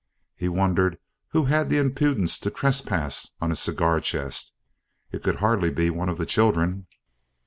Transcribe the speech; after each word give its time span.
He 0.35 0.49
wondered 0.49 0.97
who 1.27 1.45
had 1.45 1.69
the 1.69 1.77
impudence 1.77 2.39
to 2.39 2.49
trespass 2.49 3.33
on 3.39 3.51
his 3.51 3.59
cigar 3.59 3.99
chest; 4.01 4.53
it 5.11 5.21
could 5.21 5.35
hardly 5.35 5.69
be 5.69 5.91
one 5.91 6.09
of 6.09 6.17
the 6.17 6.25
children. 6.25 6.87